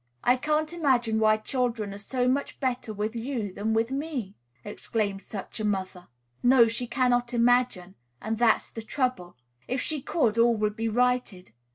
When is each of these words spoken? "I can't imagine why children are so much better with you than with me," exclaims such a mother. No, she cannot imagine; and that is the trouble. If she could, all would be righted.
"I 0.23 0.35
can't 0.35 0.73
imagine 0.73 1.19
why 1.19 1.37
children 1.37 1.93
are 1.93 1.99
so 1.99 2.27
much 2.27 2.59
better 2.59 2.91
with 2.91 3.15
you 3.15 3.53
than 3.53 3.71
with 3.75 3.91
me," 3.91 4.33
exclaims 4.65 5.23
such 5.23 5.59
a 5.59 5.63
mother. 5.63 6.07
No, 6.41 6.67
she 6.67 6.87
cannot 6.87 7.35
imagine; 7.35 7.93
and 8.19 8.39
that 8.39 8.61
is 8.61 8.71
the 8.71 8.81
trouble. 8.81 9.37
If 9.67 9.79
she 9.79 10.01
could, 10.01 10.39
all 10.39 10.55
would 10.55 10.75
be 10.75 10.89
righted. 10.89 11.51